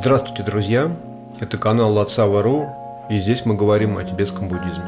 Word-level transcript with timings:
Здравствуйте, 0.00 0.44
друзья! 0.44 0.96
Это 1.40 1.58
канал 1.58 1.92
Лацава.ру, 1.92 2.68
и 3.10 3.18
здесь 3.18 3.44
мы 3.44 3.56
говорим 3.56 3.98
о 3.98 4.04
тибетском 4.04 4.48
буддизме. 4.48 4.84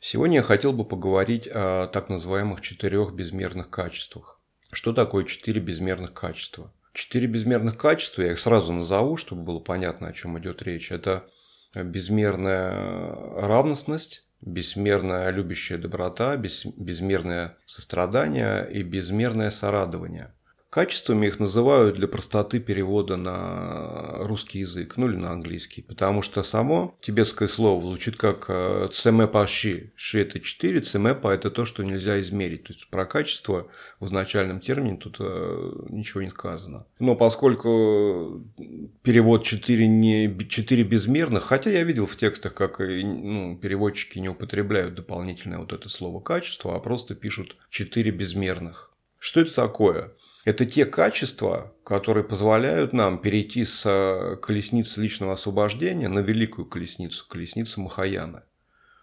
Сегодня 0.00 0.36
я 0.36 0.42
хотел 0.42 0.72
бы 0.72 0.86
поговорить 0.86 1.46
о 1.46 1.88
так 1.88 2.08
называемых 2.08 2.62
четырех 2.62 3.12
безмерных 3.12 3.68
качествах. 3.68 4.40
Что 4.72 4.94
такое 4.94 5.24
четыре 5.24 5.60
безмерных 5.60 6.14
качества? 6.14 6.72
Четыре 6.94 7.26
безмерных 7.26 7.76
качества, 7.76 8.22
я 8.22 8.32
их 8.32 8.38
сразу 8.38 8.72
назову, 8.72 9.18
чтобы 9.18 9.42
было 9.42 9.58
понятно, 9.58 10.08
о 10.08 10.14
чем 10.14 10.38
идет 10.38 10.62
речь. 10.62 10.90
Это 10.90 11.26
безмерная 11.74 13.40
равностность, 13.40 14.26
безмерная 14.40 15.30
любящая 15.30 15.78
доброта, 15.78 16.36
без, 16.36 16.64
безмерное 16.64 17.56
сострадание 17.66 18.70
и 18.70 18.82
безмерное 18.82 19.50
сорадование. 19.50 20.32
Качествами 20.70 21.26
их 21.26 21.40
называют 21.40 21.96
для 21.96 22.06
простоты 22.06 22.60
перевода 22.60 23.16
на 23.16 24.18
русский 24.18 24.58
язык, 24.58 24.98
ну 24.98 25.08
или 25.08 25.16
на 25.16 25.32
английский, 25.32 25.80
потому 25.80 26.20
что 26.20 26.42
само 26.42 26.94
тибетское 27.00 27.48
слово 27.48 27.80
звучит 27.80 28.18
как 28.18 28.44
э, 28.48 28.90
цемепа 28.92 29.46
ши. 29.46 29.92
Ши 29.96 30.20
это 30.20 30.40
4, 30.40 30.80
цемепа 30.82 31.28
это 31.32 31.50
то, 31.50 31.64
что 31.64 31.82
нельзя 31.82 32.20
измерить. 32.20 32.64
То 32.64 32.74
есть 32.74 32.86
про 32.90 33.06
качество 33.06 33.68
в 33.98 34.06
изначальном 34.08 34.60
термине 34.60 34.98
тут 34.98 35.16
э, 35.20 35.72
ничего 35.88 36.20
не 36.20 36.28
сказано. 36.28 36.84
Но 36.98 37.16
поскольку 37.16 38.44
перевод 39.02 39.44
4, 39.44 39.88
не, 39.88 40.46
4 40.48 40.82
безмерных, 40.82 41.44
хотя 41.44 41.70
я 41.70 41.82
видел 41.82 42.04
в 42.04 42.16
текстах, 42.16 42.52
как 42.52 42.80
ну, 42.80 43.56
переводчики 43.56 44.18
не 44.18 44.28
употребляют 44.28 44.94
дополнительное 44.96 45.60
вот 45.60 45.72
это 45.72 45.88
слово 45.88 46.20
качество, 46.20 46.76
а 46.76 46.78
просто 46.78 47.14
пишут 47.14 47.56
4 47.70 48.10
безмерных. 48.10 48.92
Что 49.18 49.40
это 49.40 49.54
такое? 49.54 50.12
Это 50.48 50.64
те 50.64 50.86
качества, 50.86 51.74
которые 51.84 52.24
позволяют 52.24 52.94
нам 52.94 53.18
перейти 53.18 53.66
с 53.66 53.84
э, 53.84 54.36
колесницы 54.36 54.98
личного 54.98 55.34
освобождения 55.34 56.08
на 56.08 56.20
великую 56.20 56.64
колесницу, 56.64 57.28
колесницу 57.28 57.82
Махаяна. 57.82 58.44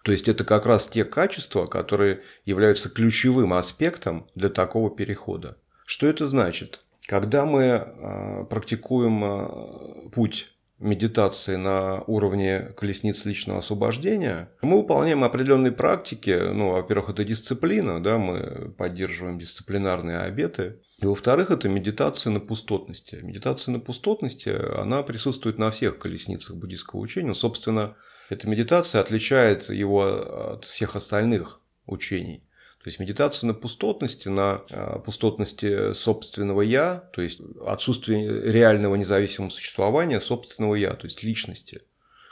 То 0.02 0.10
есть 0.10 0.26
это 0.26 0.42
как 0.42 0.66
раз 0.66 0.88
те 0.88 1.04
качества, 1.04 1.66
которые 1.66 2.22
являются 2.46 2.88
ключевым 2.88 3.52
аспектом 3.52 4.26
для 4.34 4.48
такого 4.48 4.90
перехода. 4.90 5.56
Что 5.84 6.08
это 6.08 6.26
значит? 6.26 6.80
Когда 7.06 7.46
мы 7.46 7.62
э, 7.62 8.44
практикуем 8.50 9.24
э, 9.24 10.10
путь 10.10 10.48
медитации 10.80 11.54
на 11.54 12.02
уровне 12.08 12.72
колесниц 12.76 13.24
личного 13.24 13.60
освобождения, 13.60 14.50
мы 14.62 14.78
выполняем 14.78 15.22
определенные 15.22 15.70
практики. 15.70 16.36
Ну, 16.52 16.72
во-первых, 16.72 17.10
это 17.10 17.24
дисциплина, 17.24 18.02
да, 18.02 18.18
мы 18.18 18.72
поддерживаем 18.76 19.38
дисциплинарные 19.38 20.18
обеты. 20.18 20.80
И 20.98 21.04
во-вторых, 21.04 21.50
это 21.50 21.68
медитация 21.68 22.30
на 22.30 22.40
пустотности. 22.40 23.16
Медитация 23.16 23.72
на 23.72 23.80
пустотности, 23.80 24.48
она 24.48 25.02
присутствует 25.02 25.58
на 25.58 25.70
всех 25.70 25.98
колесницах 25.98 26.56
буддийского 26.56 27.00
учения. 27.00 27.34
Собственно, 27.34 27.96
эта 28.30 28.48
медитация 28.48 29.02
отличает 29.02 29.68
его 29.68 30.54
от 30.54 30.64
всех 30.64 30.96
остальных 30.96 31.60
учений. 31.86 32.42
То 32.86 32.88
есть 32.88 33.00
медитация 33.00 33.48
на 33.48 33.54
пустотности, 33.54 34.28
на 34.28 34.62
а, 34.70 35.00
пустотности 35.00 35.92
собственного 35.92 36.62
я, 36.62 37.08
то 37.12 37.20
есть 37.20 37.40
отсутствие 37.66 38.40
реального 38.52 38.94
независимого 38.94 39.50
существования 39.50 40.20
собственного 40.20 40.76
я, 40.76 40.92
то 40.92 41.04
есть 41.06 41.24
личности, 41.24 41.82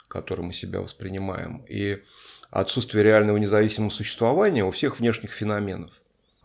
которой 0.07 0.41
мы 0.41 0.53
себя 0.53 0.79
воспринимаем, 0.79 1.65
и 1.67 2.03
отсутствие 2.51 3.03
реального 3.03 3.35
независимого 3.35 3.89
существования 3.89 4.63
у 4.63 4.71
всех 4.71 4.99
внешних 4.99 5.31
феноменов. 5.33 5.91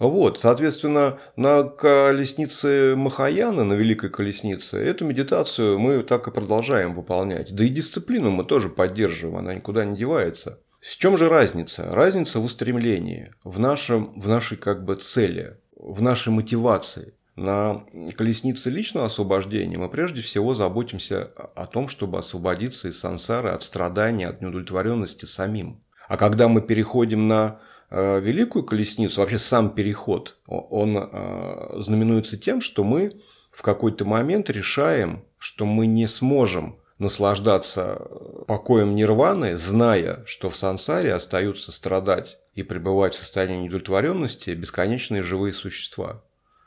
Вот, 0.01 0.41
соответственно, 0.41 1.19
на 1.37 1.63
колеснице 1.63 2.95
Махаяна, 2.97 3.65
на 3.65 3.75
Великой 3.75 4.09
колеснице, 4.09 4.79
эту 4.79 5.05
медитацию 5.05 5.79
мы 5.79 6.03
так 6.03 6.27
и 6.27 6.31
продолжаем 6.31 6.95
выполнять. 6.95 7.55
Да 7.55 7.63
и 7.63 7.69
дисциплину 7.69 8.31
мы 8.31 8.45
тоже 8.45 8.71
поддерживаем, 8.71 9.37
она 9.37 9.55
никуда 9.55 9.85
не 9.85 9.99
девается. 9.99 10.59
В 10.81 10.97
чем 10.97 11.19
же 11.19 11.29
разница? 11.29 11.91
Разница 11.93 12.41
в 12.41 12.47
устремлении, 12.47 13.35
в, 13.45 13.59
нашем, 13.59 14.19
в 14.19 14.27
нашей 14.27 14.57
как 14.57 14.87
бы 14.87 14.97
цели, 14.97 15.59
в 15.77 16.01
нашей 16.01 16.33
мотивации. 16.33 17.13
На 17.37 17.83
колеснице 18.17 18.71
личного 18.71 19.07
освобождения 19.07 19.77
мы 19.77 19.91
прежде 19.91 20.23
всего 20.23 20.55
заботимся 20.55 21.25
о 21.55 21.67
том, 21.67 21.89
чтобы 21.89 22.19
освободиться 22.19 22.89
из 22.89 22.99
сансары, 22.99 23.51
от 23.51 23.63
страдания, 23.65 24.29
от 24.29 24.41
неудовлетворенности 24.41 25.27
самим. 25.27 25.83
А 26.09 26.17
когда 26.17 26.49
мы 26.49 26.63
переходим 26.63 27.29
на 27.29 27.61
великую 27.91 28.65
колесницу, 28.65 29.21
вообще 29.21 29.39
сам 29.39 29.71
переход, 29.71 30.39
он 30.47 30.97
э, 30.97 31.81
знаменуется 31.81 32.37
тем, 32.37 32.61
что 32.61 32.85
мы 32.85 33.11
в 33.51 33.63
какой-то 33.63 34.05
момент 34.05 34.49
решаем, 34.49 35.25
что 35.39 35.67
мы 35.67 35.87
не 35.87 36.07
сможем 36.07 36.79
наслаждаться 36.99 38.07
покоем 38.47 38.95
нирваны, 38.95 39.57
зная, 39.57 40.23
что 40.27 40.51
в 40.51 40.57
сансаре 40.57 41.15
остаются 41.15 41.73
страдать 41.73 42.39
и 42.55 42.63
пребывать 42.63 43.15
в 43.15 43.19
состоянии 43.19 43.65
недовлетворенности 43.65 44.51
бесконечные 44.51 45.23
живые 45.23 45.53
существа. 45.53 46.23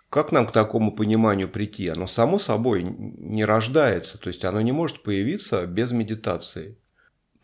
Как 0.09 0.31
нам 0.31 0.45
к 0.45 0.51
такому 0.51 0.91
пониманию 0.91 1.50
прийти? 1.50 1.88
Оно 1.88 2.05
само 2.05 2.38
собой 2.38 2.84
не 2.84 3.45
рождается, 3.45 4.19
то 4.19 4.28
есть 4.28 4.44
оно 4.44 4.61
не 4.61 4.72
может 4.72 5.03
появиться 5.03 5.66
без 5.66 5.91
медитации. 5.91 6.78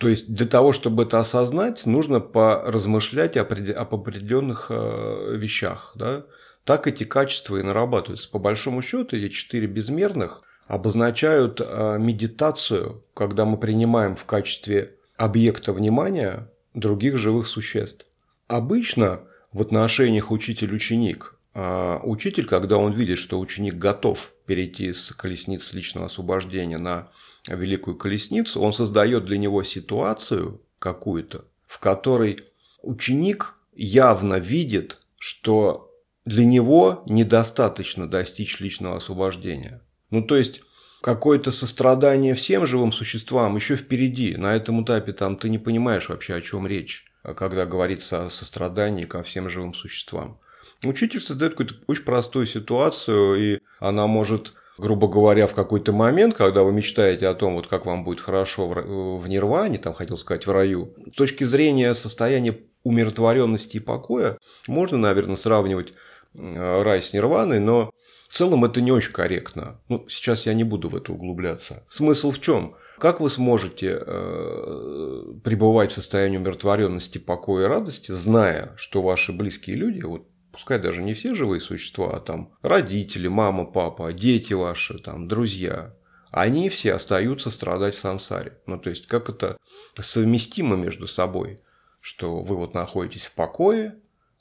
То 0.00 0.08
есть 0.08 0.34
для 0.34 0.46
того, 0.46 0.72
чтобы 0.72 1.04
это 1.04 1.20
осознать, 1.20 1.86
нужно 1.86 2.18
поразмышлять 2.20 3.36
об 3.36 3.52
определенных 3.94 4.66
э, 4.70 5.36
вещах. 5.36 5.92
Да? 5.94 6.24
Так 6.64 6.88
эти 6.88 7.04
качества 7.04 7.58
и 7.58 7.62
нарабатываются. 7.62 8.28
По 8.28 8.40
большому 8.40 8.82
счету, 8.82 9.16
эти 9.16 9.28
четыре 9.28 9.68
безмерных– 9.68 10.42
обозначают 10.70 11.60
э, 11.60 11.96
медитацию, 11.98 13.02
когда 13.12 13.44
мы 13.44 13.56
принимаем 13.56 14.14
в 14.14 14.24
качестве 14.24 14.94
объекта 15.16 15.72
внимания 15.72 16.48
других 16.74 17.16
живых 17.16 17.48
существ. 17.48 18.06
Обычно 18.46 19.22
в 19.52 19.62
отношениях 19.62 20.30
учитель-ученик, 20.30 21.34
э, 21.54 21.98
учитель, 22.04 22.46
когда 22.46 22.76
он 22.76 22.92
видит, 22.92 23.18
что 23.18 23.40
ученик 23.40 23.78
готов 23.78 24.32
перейти 24.46 24.92
с 24.92 25.10
колесницы 25.10 25.74
личного 25.74 26.06
освобождения 26.06 26.78
на 26.78 27.08
великую 27.46 27.96
колесницу, 27.96 28.60
он 28.60 28.72
создает 28.72 29.24
для 29.24 29.38
него 29.38 29.62
ситуацию 29.62 30.60
какую-то, 30.78 31.44
в 31.66 31.78
которой 31.78 32.44
ученик 32.82 33.54
явно 33.74 34.34
видит, 34.34 34.98
что 35.18 35.92
для 36.24 36.44
него 36.44 37.02
недостаточно 37.06 38.08
достичь 38.08 38.60
личного 38.60 38.96
освобождения. 38.96 39.82
Ну, 40.10 40.22
то 40.22 40.36
есть, 40.36 40.62
какое-то 41.00 41.50
сострадание 41.50 42.34
всем 42.34 42.66
живым 42.66 42.92
существам 42.92 43.56
еще 43.56 43.76
впереди. 43.76 44.36
На 44.36 44.54
этом 44.54 44.84
этапе 44.84 45.12
там 45.12 45.36
ты 45.36 45.48
не 45.48 45.58
понимаешь 45.58 46.08
вообще, 46.08 46.34
о 46.34 46.40
чем 46.40 46.66
речь, 46.66 47.06
когда 47.22 47.66
говорится 47.66 48.26
о 48.26 48.30
сострадании 48.30 49.04
ко 49.04 49.22
всем 49.22 49.48
живым 49.48 49.74
существам. 49.74 50.38
Учитель 50.84 51.20
создает 51.20 51.52
какую-то 51.52 51.74
очень 51.86 52.04
простую 52.04 52.46
ситуацию, 52.46 53.34
и 53.36 53.60
она 53.78 54.06
может 54.06 54.54
грубо 54.80 55.06
говоря, 55.06 55.46
в 55.46 55.54
какой-то 55.54 55.92
момент, 55.92 56.34
когда 56.34 56.62
вы 56.62 56.72
мечтаете 56.72 57.28
о 57.28 57.34
том, 57.34 57.54
вот 57.54 57.66
как 57.66 57.86
вам 57.86 58.02
будет 58.02 58.20
хорошо 58.20 58.66
в 58.66 59.28
нирване, 59.28 59.78
там 59.78 59.94
хотел 59.94 60.18
сказать 60.18 60.46
в 60.46 60.50
раю, 60.50 60.94
с 61.12 61.16
точки 61.16 61.44
зрения 61.44 61.94
состояния 61.94 62.58
умиротворенности 62.82 63.76
и 63.76 63.80
покоя, 63.80 64.38
можно, 64.66 64.96
наверное, 64.98 65.36
сравнивать 65.36 65.92
рай 66.34 67.02
с 67.02 67.12
нирваной, 67.12 67.60
но 67.60 67.90
в 68.28 68.36
целом 68.36 68.64
это 68.64 68.80
не 68.80 68.92
очень 68.92 69.12
корректно. 69.12 69.80
Ну, 69.88 70.06
сейчас 70.08 70.46
я 70.46 70.54
не 70.54 70.64
буду 70.64 70.88
в 70.88 70.96
это 70.96 71.12
углубляться. 71.12 71.84
Смысл 71.88 72.30
в 72.30 72.40
чем? 72.40 72.76
Как 72.98 73.20
вы 73.20 73.30
сможете 73.30 73.98
э, 74.06 75.22
пребывать 75.42 75.90
в 75.90 75.94
состоянии 75.94 76.36
умиротворенности, 76.36 77.18
покоя 77.18 77.64
и 77.64 77.68
радости, 77.68 78.12
зная, 78.12 78.74
что 78.76 79.02
ваши 79.02 79.32
близкие 79.32 79.76
люди, 79.76 80.02
вот 80.02 80.26
пускай 80.52 80.78
даже 80.78 81.02
не 81.02 81.14
все 81.14 81.34
живые 81.34 81.60
существа, 81.60 82.16
а 82.16 82.20
там 82.20 82.52
родители, 82.62 83.28
мама, 83.28 83.64
папа, 83.64 84.12
дети 84.12 84.52
ваши, 84.52 84.98
там, 84.98 85.28
друзья, 85.28 85.94
они 86.30 86.68
все 86.68 86.94
остаются 86.94 87.50
страдать 87.50 87.94
в 87.94 87.98
сансаре. 87.98 88.58
Ну, 88.66 88.78
то 88.78 88.90
есть, 88.90 89.06
как 89.06 89.28
это 89.28 89.56
совместимо 89.94 90.76
между 90.76 91.08
собой, 91.08 91.60
что 92.00 92.42
вы 92.42 92.56
вот 92.56 92.74
находитесь 92.74 93.26
в 93.26 93.34
покое, 93.34 93.96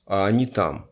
а 0.06 0.26
они 0.26 0.46
там. 0.46 0.90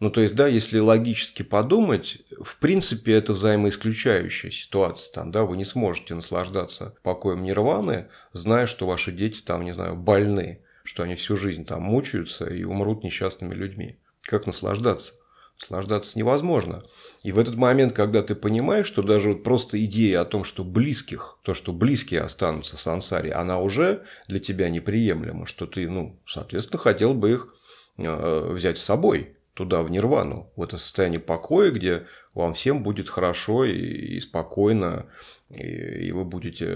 Ну, 0.00 0.10
то 0.10 0.22
есть, 0.22 0.34
да, 0.34 0.48
если 0.48 0.78
логически 0.78 1.42
подумать, 1.42 2.22
в 2.42 2.58
принципе, 2.58 3.12
это 3.12 3.34
взаимоисключающая 3.34 4.50
ситуация. 4.50 5.12
Там, 5.12 5.30
да, 5.30 5.44
вы 5.44 5.58
не 5.58 5.66
сможете 5.66 6.14
наслаждаться 6.14 6.94
покоем 7.02 7.42
нирваны, 7.42 8.08
зная, 8.32 8.66
что 8.66 8.86
ваши 8.86 9.12
дети 9.12 9.42
там, 9.42 9.62
не 9.62 9.72
знаю, 9.72 9.96
больны, 9.96 10.62
что 10.84 11.02
они 11.02 11.16
всю 11.16 11.36
жизнь 11.36 11.66
там 11.66 11.82
мучаются 11.82 12.46
и 12.46 12.64
умрут 12.64 13.04
несчастными 13.04 13.54
людьми. 13.54 13.99
Как 14.22 14.46
наслаждаться? 14.46 15.12
Наслаждаться 15.60 16.18
невозможно. 16.18 16.84
И 17.22 17.32
в 17.32 17.38
этот 17.38 17.56
момент, 17.56 17.92
когда 17.92 18.22
ты 18.22 18.34
понимаешь, 18.34 18.86
что 18.86 19.02
даже 19.02 19.34
вот 19.34 19.42
просто 19.42 19.82
идея 19.84 20.22
о 20.22 20.24
том, 20.24 20.42
что 20.42 20.64
близких, 20.64 21.38
то, 21.42 21.52
что 21.52 21.72
близкие 21.72 22.20
останутся 22.20 22.76
в 22.76 22.80
сансаре, 22.80 23.32
она 23.32 23.60
уже 23.60 24.04
для 24.26 24.40
тебя 24.40 24.70
неприемлема, 24.70 25.46
что 25.46 25.66
ты, 25.66 25.88
ну, 25.88 26.18
соответственно, 26.26 26.78
хотел 26.78 27.12
бы 27.12 27.32
их 27.32 27.54
э, 27.98 28.52
взять 28.52 28.78
с 28.78 28.84
собой 28.84 29.36
туда, 29.52 29.82
в 29.82 29.90
нирвану, 29.90 30.50
в 30.56 30.62
это 30.62 30.78
состояние 30.78 31.20
покоя, 31.20 31.70
где 31.70 32.06
вам 32.34 32.54
всем 32.54 32.82
будет 32.82 33.10
хорошо 33.10 33.66
и, 33.66 34.18
спокойно, 34.20 35.06
и, 35.50 36.10
вы 36.12 36.24
будете 36.24 36.66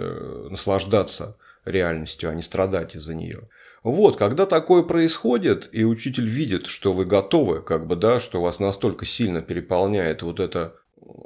наслаждаться 0.51 1.39
реальностью, 1.65 2.29
а 2.29 2.35
не 2.35 2.43
страдать 2.43 2.95
из-за 2.95 3.15
нее. 3.15 3.49
Вот, 3.85 4.17
когда 4.17 4.47
такое 4.47 4.83
происходит, 4.83 5.69
и 5.71 5.85
учитель 5.85 6.27
видит, 6.27 6.67
что 6.67 6.95
вы 6.95 7.05
готовы, 7.05 7.61
как 7.61 7.87
бы, 7.87 7.97
да, 7.97 8.19
что 8.19 8.41
вас 8.41 8.59
настолько 8.59 9.05
сильно 9.05 9.43
переполняет 9.43 10.23
вот 10.23 10.41
это 10.41 10.75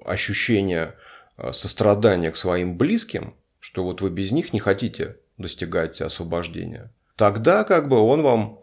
ощущение 0.05 0.97
а, 1.37 1.53
сострадания 1.53 2.33
к 2.33 2.37
своим 2.37 2.77
близким, 2.77 3.35
что 3.61 3.85
вот 3.85 4.01
вы 4.01 4.11
без 4.11 4.33
них 4.33 4.53
не 4.53 4.59
хотите 4.59 5.19
достигать 5.39 6.01
освобождения, 6.01 6.93
тогда 7.15 7.63
как 7.63 7.89
бы 7.89 7.97
он 7.97 8.23
вам 8.23 8.59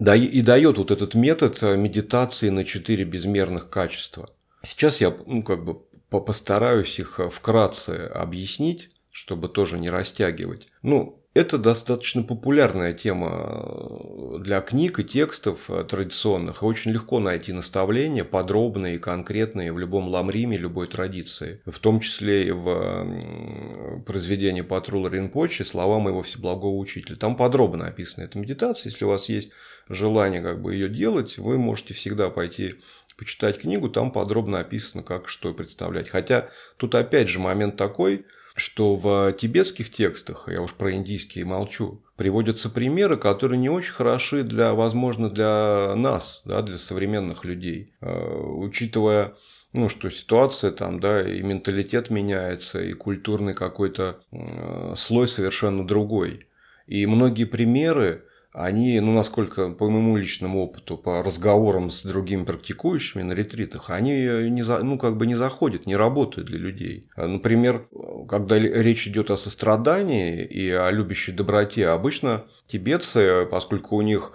и 0.00 0.42
дает 0.42 0.76
вот 0.76 0.90
этот 0.90 1.14
метод 1.14 1.62
а, 1.62 1.76
медитации 1.76 2.48
на 2.48 2.64
четыре 2.64 3.04
безмерных 3.04 3.70
качества. 3.70 4.30
Сейчас 4.64 5.00
я 5.00 5.16
ну, 5.26 5.44
как 5.44 5.64
бы 5.64 5.78
постараюсь 6.10 6.98
их 6.98 7.20
а, 7.20 7.30
вкратце 7.30 8.10
объяснить, 8.12 8.90
чтобы 9.12 9.48
тоже 9.48 9.78
не 9.78 9.90
растягивать. 9.90 10.66
Ну, 10.82 11.17
это 11.34 11.58
достаточно 11.58 12.22
популярная 12.22 12.94
тема 12.94 13.28
э, 13.30 14.38
для 14.40 14.60
книг 14.60 14.98
и 14.98 15.04
текстов 15.04 15.70
э, 15.70 15.84
традиционных. 15.84 16.62
Очень 16.62 16.92
легко 16.92 17.20
найти 17.20 17.52
наставления 17.52 18.24
подробные 18.24 18.96
и 18.96 18.98
конкретные 18.98 19.72
в 19.72 19.78
любом 19.78 20.08
ламриме 20.08 20.56
любой 20.56 20.88
традиции. 20.88 21.60
В 21.66 21.78
том 21.78 22.00
числе 22.00 22.48
и 22.48 22.50
в 22.50 24.02
произведении 24.06 24.62
Патрула 24.62 25.08
Ринпочи 25.08 25.62
слова 25.62 25.98
моего 25.98 26.22
всеблагого 26.22 26.74
учителя. 26.76 27.16
Там 27.16 27.36
подробно 27.36 27.86
описана 27.86 28.24
эта 28.24 28.38
медитация. 28.38 28.90
Если 28.90 29.04
у 29.04 29.08
вас 29.08 29.28
есть 29.28 29.52
желание 29.88 30.40
как 30.40 30.62
бы 30.62 30.72
ее 30.72 30.88
делать, 30.88 31.36
вы 31.36 31.58
можете 31.58 31.92
всегда 31.92 32.30
пойти 32.30 32.76
почитать 33.18 33.58
книгу, 33.58 33.88
там 33.90 34.12
подробно 34.12 34.60
описано, 34.60 35.02
как 35.02 35.28
что 35.28 35.52
представлять. 35.52 36.08
Хотя 36.08 36.48
тут 36.78 36.94
опять 36.94 37.28
же 37.28 37.38
момент 37.38 37.76
такой– 37.76 38.24
что 38.58 38.96
в 38.96 39.32
тибетских 39.32 39.90
текстах, 39.90 40.48
я 40.48 40.60
уж 40.60 40.74
про 40.74 40.92
индийские 40.92 41.44
молчу, 41.44 42.02
приводятся 42.16 42.68
примеры, 42.68 43.16
которые 43.16 43.58
не 43.58 43.70
очень 43.70 43.94
хороши 43.94 44.42
для, 44.42 44.74
возможно, 44.74 45.30
для 45.30 45.94
нас, 45.94 46.42
да, 46.44 46.62
для 46.62 46.78
современных 46.78 47.44
людей, 47.44 47.92
э, 48.00 48.10
учитывая 48.10 49.34
ну, 49.72 49.88
что 49.88 50.10
ситуация 50.10 50.72
там, 50.72 50.98
да, 50.98 51.28
и 51.28 51.42
менталитет 51.42 52.10
меняется, 52.10 52.82
и 52.82 52.94
культурный 52.94 53.54
какой-то 53.54 54.20
э, 54.32 54.94
слой 54.96 55.28
совершенно 55.28 55.86
другой. 55.86 56.46
И 56.86 57.04
многие 57.06 57.44
примеры, 57.44 58.24
они, 58.52 58.98
ну, 59.00 59.12
насколько 59.12 59.70
по 59.70 59.88
моему 59.88 60.16
личному 60.16 60.64
опыту, 60.64 60.96
по 60.96 61.22
разговорам 61.22 61.90
с 61.90 62.02
другими 62.02 62.44
практикующими 62.44 63.22
на 63.22 63.32
ретритах, 63.32 63.90
они 63.90 64.12
не, 64.50 64.62
за, 64.62 64.82
ну, 64.82 64.98
как 64.98 65.16
бы 65.16 65.26
не 65.26 65.34
заходят, 65.34 65.86
не 65.86 65.96
работают 65.96 66.48
для 66.48 66.58
людей. 66.58 67.08
Например, 67.16 67.86
когда 68.28 68.58
речь 68.58 69.06
идет 69.06 69.30
о 69.30 69.36
сострадании 69.36 70.44
и 70.44 70.70
о 70.70 70.90
любящей 70.90 71.32
доброте, 71.32 71.88
обычно 71.88 72.46
тибетцы, 72.66 73.46
поскольку 73.50 73.96
у 73.96 74.02
них 74.02 74.32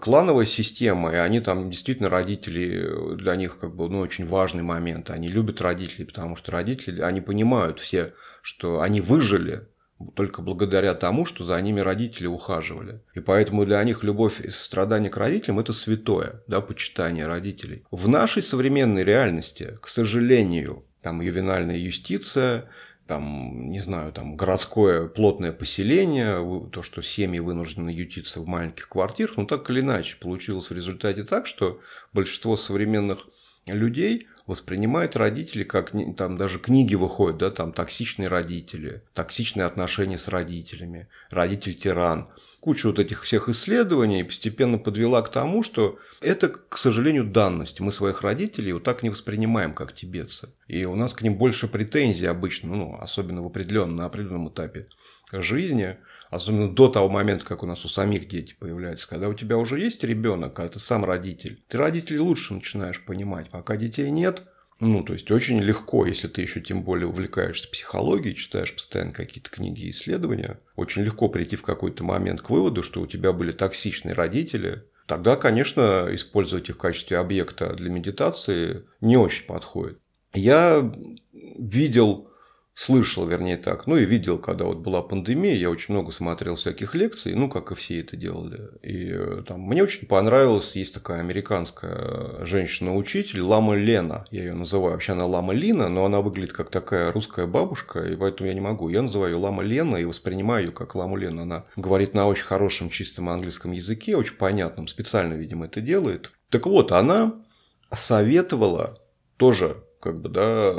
клановая 0.00 0.46
система, 0.46 1.12
и 1.12 1.16
они 1.16 1.40
там 1.40 1.70
действительно 1.70 2.08
родители, 2.08 3.16
для 3.16 3.36
них 3.36 3.58
как 3.58 3.74
бы 3.74 3.88
ну, 3.88 4.00
очень 4.00 4.26
важный 4.26 4.62
момент. 4.62 5.10
Они 5.10 5.28
любят 5.28 5.60
родителей, 5.60 6.04
потому 6.04 6.36
что 6.36 6.52
родители, 6.52 7.00
они 7.00 7.20
понимают 7.20 7.80
все, 7.80 8.14
что 8.42 8.80
они 8.80 9.00
выжили 9.00 9.68
только 10.14 10.42
благодаря 10.42 10.94
тому, 10.94 11.24
что 11.24 11.44
за 11.44 11.60
ними 11.60 11.80
родители 11.80 12.26
ухаживали. 12.26 13.00
И 13.14 13.20
поэтому 13.20 13.64
для 13.64 13.82
них 13.84 14.02
любовь 14.04 14.40
и 14.40 14.50
сострадание 14.50 15.10
к 15.10 15.16
родителям– 15.16 15.58
это 15.60 15.72
святое, 15.72 16.42
да, 16.46 16.60
почитание 16.60 17.26
родителей. 17.26 17.84
В 17.90 18.08
нашей 18.08 18.42
современной 18.42 19.04
реальности, 19.04 19.78
к 19.80 19.88
сожалению, 19.88 20.84
там 21.02 21.20
ювенальная 21.20 21.78
юстиция, 21.78 22.68
там, 23.06 23.70
не 23.70 23.78
знаю, 23.78 24.12
там 24.12 24.36
городское 24.36 25.06
плотное 25.06 25.52
поселение, 25.52 26.68
то, 26.72 26.82
что 26.82 27.02
семьи 27.02 27.38
вынуждены 27.38 27.90
ютиться 27.90 28.40
в 28.40 28.46
маленьких 28.46 28.88
квартирах, 28.88 29.36
ну 29.36 29.46
так 29.46 29.70
или 29.70 29.80
иначе 29.80 30.16
получилось 30.20 30.70
в 30.70 30.74
результате 30.74 31.22
так, 31.22 31.46
что 31.46 31.80
большинство 32.12 32.56
современных 32.56 33.28
людей 33.66 34.26
воспринимают 34.46 35.16
родители 35.16 35.64
как 35.64 35.92
там 36.16 36.36
даже 36.36 36.58
книги 36.58 36.94
выходят, 36.94 37.38
да, 37.38 37.50
там 37.50 37.72
токсичные 37.72 38.28
родители, 38.28 39.02
токсичные 39.14 39.66
отношения 39.66 40.18
с 40.18 40.28
родителями, 40.28 41.08
родитель-тиран. 41.30 42.28
Куча 42.60 42.88
вот 42.88 42.98
этих 42.98 43.22
всех 43.22 43.48
исследований 43.48 44.24
постепенно 44.24 44.78
подвела 44.78 45.22
к 45.22 45.30
тому, 45.30 45.62
что 45.62 45.98
это, 46.20 46.48
к 46.48 46.78
сожалению, 46.78 47.24
данность. 47.24 47.80
Мы 47.80 47.92
своих 47.92 48.22
родителей 48.22 48.72
вот 48.72 48.82
так 48.82 49.02
не 49.02 49.10
воспринимаем, 49.10 49.72
как 49.72 49.94
тибетцы. 49.94 50.48
И 50.66 50.84
у 50.84 50.96
нас 50.96 51.14
к 51.14 51.22
ним 51.22 51.36
больше 51.36 51.68
претензий 51.68 52.26
обычно, 52.26 52.74
ну, 52.74 52.98
особенно 53.00 53.42
в 53.42 53.46
определенном, 53.46 53.96
на 53.96 54.06
определенном 54.06 54.48
этапе 54.48 54.88
жизни– 55.32 55.96
Особенно 56.30 56.72
до 56.72 56.88
того 56.88 57.08
момента, 57.08 57.44
как 57.44 57.62
у 57.62 57.66
нас 57.66 57.84
у 57.84 57.88
самих 57.88 58.28
дети 58.28 58.54
появляются. 58.58 59.08
Когда 59.08 59.28
у 59.28 59.34
тебя 59.34 59.58
уже 59.58 59.78
есть 59.80 60.02
ребенок, 60.02 60.54
когда 60.54 60.70
ты 60.70 60.78
сам 60.78 61.04
родитель, 61.04 61.62
ты 61.68 61.78
родителей 61.78 62.18
лучше 62.18 62.54
начинаешь 62.54 63.04
понимать. 63.04 63.50
Пока 63.50 63.76
детей 63.76 64.10
нет, 64.10 64.42
ну, 64.78 65.02
то 65.02 65.14
есть 65.14 65.30
очень 65.30 65.58
легко, 65.60 66.04
если 66.04 66.28
ты 66.28 66.42
еще 66.42 66.60
тем 66.60 66.82
более 66.82 67.08
увлекаешься 67.08 67.70
психологией, 67.70 68.34
читаешь 68.34 68.74
постоянно 68.74 69.12
какие-то 69.12 69.48
книги 69.48 69.86
и 69.86 69.90
исследования, 69.90 70.60
очень 70.74 71.02
легко 71.02 71.28
прийти 71.28 71.56
в 71.56 71.62
какой-то 71.62 72.04
момент 72.04 72.42
к 72.42 72.50
выводу, 72.50 72.82
что 72.82 73.00
у 73.00 73.06
тебя 73.06 73.32
были 73.32 73.52
токсичные 73.52 74.14
родители. 74.14 74.84
Тогда, 75.06 75.36
конечно, 75.36 76.08
использовать 76.10 76.68
их 76.68 76.74
в 76.74 76.78
качестве 76.78 77.16
объекта 77.18 77.72
для 77.74 77.88
медитации 77.88 78.84
не 79.00 79.16
очень 79.16 79.46
подходит. 79.46 79.98
Я 80.34 80.92
видел 81.32 82.30
слышал, 82.76 83.26
вернее 83.26 83.56
так, 83.56 83.86
ну 83.86 83.96
и 83.96 84.04
видел, 84.04 84.38
когда 84.38 84.66
вот 84.66 84.78
была 84.78 85.02
пандемия, 85.02 85.54
я 85.54 85.70
очень 85.70 85.94
много 85.94 86.12
смотрел 86.12 86.56
всяких 86.56 86.94
лекций, 86.94 87.34
ну, 87.34 87.48
как 87.48 87.72
и 87.72 87.74
все 87.74 88.00
это 88.00 88.18
делали. 88.18 88.68
И 88.82 89.08
э, 89.12 89.42
там 89.48 89.62
мне 89.62 89.82
очень 89.82 90.06
понравилась, 90.06 90.76
есть 90.76 90.92
такая 90.92 91.20
американская 91.20 92.44
женщина-учитель, 92.44 93.40
Лама 93.40 93.76
Лена, 93.76 94.26
я 94.30 94.42
ее 94.42 94.52
называю. 94.52 94.92
Вообще 94.92 95.12
она 95.12 95.24
Лама 95.24 95.54
Лина, 95.54 95.88
но 95.88 96.04
она 96.04 96.20
выглядит 96.20 96.52
как 96.52 96.68
такая 96.68 97.12
русская 97.12 97.46
бабушка, 97.46 98.00
и 98.00 98.14
поэтому 98.14 98.48
я 98.48 98.54
не 98.54 98.60
могу. 98.60 98.90
Я 98.90 99.00
называю 99.00 99.32
ее 99.32 99.38
Лама 99.38 99.62
Лена 99.62 99.96
и 99.96 100.04
воспринимаю 100.04 100.66
ее 100.66 100.72
как 100.72 100.94
Ламу 100.94 101.16
Лена. 101.16 101.42
Она 101.42 101.64
говорит 101.76 102.12
на 102.12 102.28
очень 102.28 102.44
хорошем, 102.44 102.90
чистом 102.90 103.30
английском 103.30 103.72
языке, 103.72 104.16
очень 104.16 104.36
понятном, 104.36 104.86
специально, 104.86 105.32
видимо, 105.32 105.64
это 105.64 105.80
делает. 105.80 106.30
Так 106.50 106.66
вот, 106.66 106.92
она 106.92 107.42
советовала 107.90 108.98
тоже 109.38 109.82
как 110.00 110.20
бы, 110.20 110.28
да, 110.28 110.74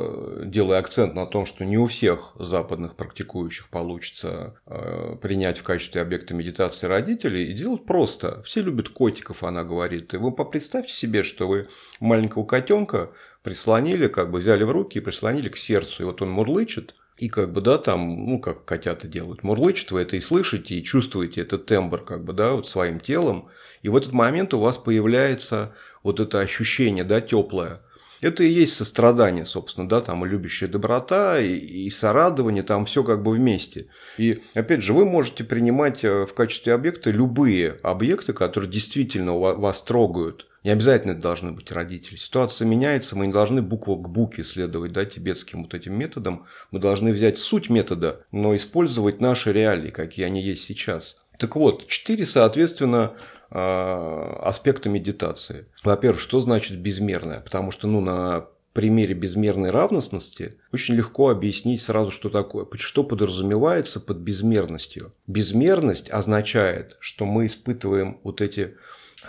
делая 0.45 0.79
акцент 0.79 1.15
на 1.15 1.25
том, 1.25 1.45
что 1.45 1.65
не 1.65 1.77
у 1.77 1.87
всех 1.87 2.33
западных 2.39 2.95
практикующих 2.95 3.67
получится 3.69 4.55
э, 4.65 5.15
принять 5.21 5.57
в 5.57 5.63
качестве 5.63 6.01
объекта 6.01 6.33
медитации 6.33 6.87
родителей, 6.87 7.45
и 7.45 7.53
делать 7.53 7.85
просто. 7.85 8.41
Все 8.43 8.61
любят 8.61 8.89
котиков, 8.89 9.43
она 9.43 9.63
говорит. 9.63 10.13
И 10.13 10.17
вы 10.17 10.31
представьте 10.31 10.93
себе, 10.93 11.23
что 11.23 11.47
вы 11.47 11.67
маленького 11.99 12.45
котенка 12.45 13.11
прислонили, 13.41 14.07
как 14.07 14.29
бы 14.29 14.39
взяли 14.39 14.63
в 14.63 14.71
руки 14.71 14.99
и 14.99 15.01
прислонили 15.01 15.49
к 15.49 15.57
сердцу, 15.57 16.03
и 16.03 16.05
вот 16.05 16.21
он 16.21 16.29
мурлычет, 16.29 16.95
и 17.17 17.27
как 17.27 17.51
бы, 17.51 17.61
да, 17.61 17.79
там, 17.79 18.25
ну, 18.27 18.39
как 18.39 18.65
котята 18.65 19.07
делают, 19.07 19.41
мурлычет, 19.41 19.89
вы 19.91 20.01
это 20.01 20.15
и 20.15 20.21
слышите, 20.21 20.75
и 20.75 20.83
чувствуете 20.83 21.41
этот 21.41 21.65
тембр, 21.65 22.03
как 22.03 22.23
бы, 22.23 22.33
да, 22.33 22.53
вот 22.53 22.69
своим 22.69 22.99
телом. 22.99 23.49
И 23.81 23.89
в 23.89 23.95
этот 23.95 24.13
момент 24.13 24.53
у 24.53 24.59
вас 24.59 24.77
появляется 24.77 25.73
вот 26.03 26.19
это 26.19 26.39
ощущение, 26.39 27.03
да, 27.03 27.19
теплое– 27.19 27.81
это 28.21 28.43
и 28.43 28.49
есть 28.49 28.73
сострадание, 28.73 29.45
собственно, 29.45 29.87
да, 29.87 30.01
там 30.01 30.25
и 30.25 30.29
любящая 30.29 30.69
доброта, 30.69 31.39
и, 31.39 31.55
и 31.55 31.89
сорадование, 31.89 32.63
там 32.63 32.85
все 32.85 33.03
как 33.03 33.23
бы 33.23 33.31
вместе. 33.31 33.87
И 34.17 34.41
опять 34.53 34.81
же, 34.81 34.93
вы 34.93 35.05
можете 35.05 35.43
принимать 35.43 36.03
э, 36.03 36.25
в 36.25 36.33
качестве 36.33 36.73
объекта 36.73 37.11
любые 37.11 37.77
объекты, 37.83 38.33
которые 38.33 38.69
действительно 38.69 39.37
вас 39.37 39.81
трогают. 39.81 40.47
Не 40.63 40.71
обязательно 40.71 41.11
это 41.11 41.21
должны 41.21 41.51
быть 41.53 41.71
родители. 41.71 42.17
Ситуация 42.17 42.65
меняется, 42.65 43.15
мы 43.15 43.27
не 43.27 43.33
должны 43.33 43.61
букву 43.61 43.95
к 43.95 44.09
букве 44.09 44.43
следовать 44.43 44.91
да, 44.91 45.05
тибетским 45.05 45.63
вот 45.63 45.73
этим 45.73 45.97
методом. 45.97 46.45
Мы 46.71 46.79
должны 46.79 47.13
взять 47.13 47.37
суть 47.37 47.69
метода, 47.69 48.25
но 48.31 48.55
использовать 48.55 49.21
наши 49.21 49.53
реалии, 49.53 49.91
какие 49.91 50.25
они 50.25 50.41
есть 50.41 50.65
сейчас. 50.65 51.21
Так 51.37 51.55
вот, 51.55 51.87
четыре, 51.87 52.25
соответственно, 52.25 53.13
аспекта 53.49 54.89
медитации. 54.89 55.67
Во-первых, 55.83 56.19
что 56.19 56.39
значит 56.39 56.79
безмерное? 56.79 57.39
Потому 57.39 57.71
что 57.71 57.87
ну, 57.87 58.01
на 58.01 58.47
примере 58.77 59.15
безмерной 59.15 59.71
равностности 59.71 60.59
очень 60.71 60.93
легко 60.93 61.29
объяснить 61.29 61.81
сразу, 61.81 62.11
что 62.11 62.29
такое, 62.29 62.67
что 62.75 63.03
подразумевается 63.03 63.99
под 63.99 64.17
безмерностью. 64.17 65.13
Безмерность 65.25 66.11
означает, 66.11 66.95
что 66.99 67.25
мы 67.25 67.47
испытываем 67.47 68.19
вот 68.21 68.39
эти 68.39 68.75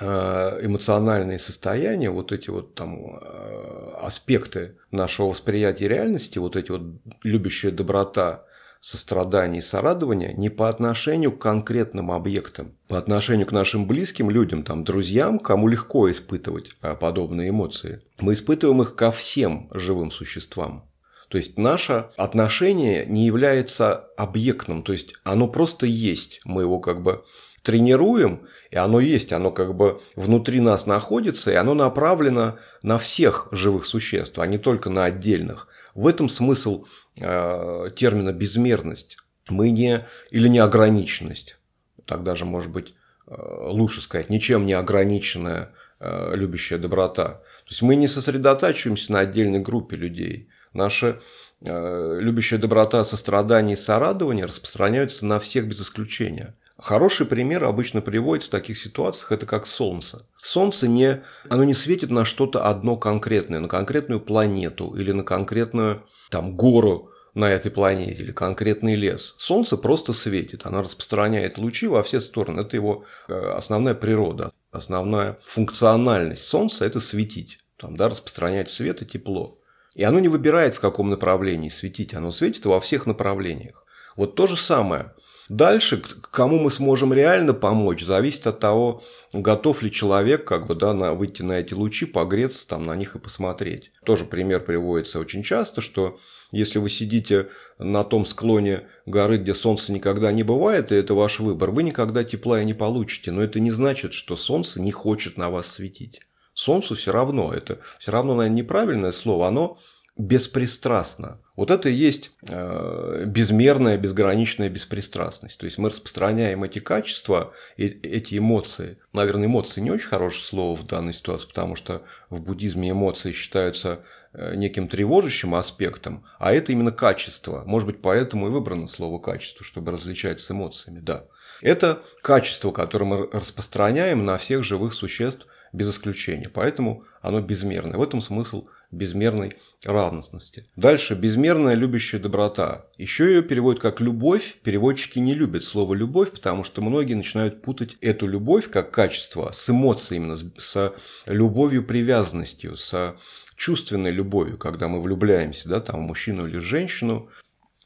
э, 0.01 0.59
эмоциональные 0.63 1.39
состояния, 1.39 2.11
вот 2.11 2.31
эти 2.31 2.51
вот 2.51 2.75
там 2.75 3.17
э, 3.23 3.93
аспекты 4.03 4.77
нашего 4.91 5.31
восприятия 5.31 5.89
реальности, 5.89 6.39
вот 6.39 6.55
эти 6.55 6.71
вот 6.71 6.83
любящая 7.23 7.73
доброта, 7.73 8.45
сострадание 8.81 9.59
и 9.59 9.65
сорадование 9.65 10.35
не 10.35 10.51
по 10.51 10.69
отношению 10.69 11.33
к 11.33 11.41
конкретным 11.41 12.11
объектам, 12.11 12.75
по 12.87 12.99
отношению 12.99 13.47
к 13.47 13.53
нашим 13.53 13.87
близким 13.87 14.31
людям, 14.31 14.63
там, 14.63 14.85
друзьям, 14.85 15.39
кому 15.39 15.69
легко 15.69 16.11
испытывать 16.11 16.71
подобные 17.01 17.51
эмоции. 17.51 18.03
Мы 18.19 18.35
испытываем 18.35 18.83
их 18.83 18.95
ко 18.95 19.11
всем 19.11 19.69
живым 19.73 20.11
существам. 20.11 20.85
То 21.29 21.37
есть 21.37 21.59
наше 21.59 22.09
отношение 22.17 23.05
не 23.05 23.27
является 23.27 24.07
объектным, 24.17 24.83
то 24.83 24.93
есть 24.93 25.13
оно 25.25 25.47
просто 25.47 25.87
есть. 25.87 26.41
Мы 26.45 26.63
его 26.63 26.79
как 26.79 27.03
бы 27.03 27.25
тренируем, 27.63 28.47
и 28.71 28.77
оно 28.77 29.01
есть, 29.01 29.33
оно 29.33 29.51
как 29.51 29.75
бы 29.75 30.01
внутри 30.17 30.61
нас 30.61 30.87
находится, 30.87 31.51
и 31.51 31.55
оно 31.55 31.75
направлено 31.75 32.57
на 32.83 32.99
всех 32.99 33.49
живых 33.51 33.85
существ, 33.85 34.39
а 34.39 34.47
не 34.47 34.57
только 34.57 34.89
на 34.89 35.05
отдельных. 35.05 35.69
В 35.99 36.07
этом 36.07 36.29
смысл 36.29 36.87
э, 37.21 37.91
термина 37.97 38.33
безмерность. 38.33 39.17
Мы 39.49 39.71
не 39.71 40.07
или 40.31 40.47
неограниченность. 40.47 41.59
Тогда 42.05 42.37
же, 42.37 42.45
может 42.45 42.71
быть, 42.71 42.95
э, 43.27 43.35
лучше 43.37 44.01
сказать, 44.03 44.31
ничем 44.31 44.65
не 44.65 44.75
ограниченная 44.75 45.73
э, 45.99 46.37
любящая 46.37 46.79
доброта. 46.79 47.43
То 47.65 47.71
есть 47.71 47.83
мы 47.83 47.97
не 47.97 48.07
сосредотачиваемся 48.07 49.11
на 49.11 49.19
отдельной 49.19 49.59
группе 49.59 49.97
людей. 49.97 50.49
Наша 50.73 51.21
любящая 51.61 52.61
доброта, 52.61 53.03
сострадание 53.03 53.77
и 53.77 53.81
сорадование 53.81 54.45
распространяются 54.45 55.27
на 55.27 55.41
всех 55.41 55.67
без 55.67 55.81
исключения. 55.81 56.55
Хороший 56.79 57.27
пример 57.27 57.65
обычно 57.65 58.01
приводится 58.01 58.49
в 58.49 58.53
таких 58.53 58.79
ситуациях, 58.79 59.33
это 59.33 59.47
как 59.47 59.67
солнце. 59.67 60.27
Солнце 60.41 60.87
не, 60.87 61.23
оно 61.49 61.65
не 61.65 61.75
светит 61.75 62.11
на 62.11 62.25
что-то 62.25 62.67
одно 62.67 62.97
конкретное, 62.97 63.59
на 63.59 63.67
конкретную 63.67 64.21
планету 64.21 64.95
или 64.97 65.11
на 65.11 65.25
конкретную 65.25 66.07
там, 66.31 66.55
гору 66.57 67.11
на 67.35 67.51
этой 67.51 67.73
планете 67.73 68.23
или 68.23 68.31
конкретный 68.31 68.95
лес. 68.95 69.35
Солнце 69.39 69.77
просто 69.77 70.13
светит, 70.13 70.67
оно 70.67 70.83
распространяет 70.83 71.59
лучи 71.59 71.89
во 71.89 72.05
все 72.05 72.21
стороны. 72.21 72.61
Это 72.61 72.77
его 72.77 73.05
э, 73.27 73.35
основная 73.35 73.95
природа, 73.95 74.53
основная 74.71 75.39
функциональность. 75.47 76.45
Солнца– 76.45 76.85
это 76.87 77.01
светить, 77.01 77.59
там, 77.77 77.97
да, 77.97 78.09
распространять 78.09 78.71
свет 78.71 79.03
и 79.03 79.07
тепло. 79.07 79.59
И 79.97 80.05
оно 80.05 80.21
не 80.21 80.29
выбирает, 80.29 80.77
в 80.77 80.81
каком 80.81 81.11
направлении 81.11 81.71
светить, 81.71 82.15
оно 82.15 82.31
светит 82.31 82.67
во 82.67 82.81
всех 82.81 83.07
направлениях. 83.07 83.85
Вот 84.15 84.37
то 84.37 84.47
же 84.47 84.57
самое. 84.57 85.13
Дальше, 85.49 86.03
кому 86.31 86.59
мы 86.59 86.71
сможем 86.71 87.15
реально 87.15 87.55
помочь, 87.55 88.05
зависит 88.05 88.47
от 88.47 88.61
того, 88.61 89.03
готов 89.33 89.83
ли 89.83 89.91
человек 89.91 90.45
как 90.45 90.67
бы, 90.67 90.75
да, 90.75 90.93
на, 90.93 91.15
выйти 91.15 91.41
на 91.41 91.53
эти 91.53 91.73
лучи, 91.73 92.05
погреться 92.05 92.69
там 92.69 92.85
на 92.85 92.95
них 92.95 93.17
и 93.17 93.19
посмотреть. 93.19 93.91
Тоже 94.05 94.27
пример 94.27 94.61
приводится 94.61 95.19
очень 95.19 95.43
часто, 95.43 95.81
что 95.81 96.19
если 96.53 96.79
вы 96.79 96.91
сидите 96.91 97.49
на 97.79 98.05
том 98.05 98.27
склоне 98.27 98.89
горы, 99.07 99.39
где 99.39 99.55
солнца 99.55 99.91
никогда 99.91 100.33
не 100.33 100.43
бывает, 100.43 100.93
и 100.93 100.97
это 100.97 101.15
ваш 101.15 101.41
выбор, 101.41 101.71
вы 101.71 101.83
никогда 101.83 102.25
тепла 102.25 102.61
и 102.61 102.67
не 102.67 102.75
получите. 102.75 103.31
Но 103.31 103.43
это 103.43 103.59
не 103.59 103.71
значит, 103.71 104.13
что 104.13 104.37
солнце 104.37 104.83
не 104.83 104.93
хочет 104.93 105.39
на 105.39 105.49
вас 105.49 105.69
светить. 105.69 106.21
Солнцу 106.53 106.95
все 106.95 107.13
равно, 107.13 107.53
это 107.55 107.79
все 107.99 108.11
равно, 108.11 108.35
наверное, 108.35 108.59
неправильное 108.59 109.13
слово, 109.13 109.47
оно 109.47 109.79
беспристрастно. 110.17 111.41
Вот 111.59 111.73
это 111.73 111.89
и 111.89 111.93
есть 111.93 112.31
э, 112.49 113.25
безмерная, 113.27 113.99
безграничная 113.99 114.69
беспристрастность. 114.69 115.59
То 115.59 115.65
есть 115.65 115.77
мы 115.77 115.89
распространяем 115.91 116.63
эти 116.63 116.79
качества, 116.79 117.53
эти 117.77 118.39
эмоции. 118.39 118.99
Наверное, 119.13 119.47
эмоции 119.47 119.81
не 119.81 119.91
очень 119.91 120.07
хорошее 120.07 120.45
слово 120.45 120.77
в 120.77 120.87
данной 120.87 121.13
ситуации, 121.13 121.49
потому 121.49 121.75
что 121.75 122.03
в 122.31 122.41
буддизме 122.41 122.93
эмоции 122.93 123.33
считаются 123.33 124.05
э, 124.35 124.55
неким 124.55 124.87
тревожащим 124.87 125.57
аспектом, 125.57 126.25
а 126.39 126.55
это 126.55 126.71
именно 126.71 126.93
качество. 126.93 127.65
Может 127.67 127.89
быть, 127.89 128.01
поэтому 128.03 128.47
и 128.47 128.51
выбрано 128.51 128.87
слово 128.87 129.19
качество, 129.19 129.67
чтобы 129.67 129.91
различать 129.91 130.41
с 130.41 130.49
эмоциями. 130.53 131.01
Да. 131.01 131.25
Это 131.61 132.03
качество, 132.23 132.71
которое 132.71 133.07
мы 133.07 133.29
распространяем 133.33 134.25
на 134.25 134.37
всех 134.37 134.63
живых 134.63 134.95
существ 134.95 135.49
без 135.73 135.91
исключения. 135.91 136.49
Поэтому 136.49 137.03
оно 137.21 137.41
безмерное. 137.41 137.99
В 137.99 138.03
этом 138.03 138.21
смысл 138.21 138.69
безмерной 138.91 139.57
равностности. 139.85 140.65
Дальше 140.77 141.15
безмерная 141.15 141.75
любящая 141.75 142.21
доброта. 142.21 142.87
Еще 142.97 143.27
ее 143.27 143.43
переводят 143.43 143.81
как 143.83 144.01
любовь. 144.01 144.57
Переводчики 144.63 145.19
не 145.19 145.35
любят 145.35 145.65
слово 145.65 145.95
любовь, 145.95 146.31
потому 146.33 146.65
что 146.65 146.81
многие 146.81 147.15
начинают 147.15 147.63
путать 147.63 147.97
эту 148.01 148.27
любовь 148.27 148.71
как 148.71 148.91
качество 148.91 149.51
с 149.53 149.69
эмоцией, 149.69 150.19
именно 150.21 150.37
с 150.37 150.95
любовью 151.27 151.85
привязанностью, 151.85 152.77
с 152.77 153.17
чувственной 153.57 154.11
любовью, 154.11 154.57
когда 154.57 154.89
мы 154.89 155.03
влюбляемся, 155.03 155.69
да, 155.69 155.81
там, 155.81 156.01
в 156.01 156.07
мужчину 156.07 156.47
или 156.47 156.59
женщину, 156.59 157.29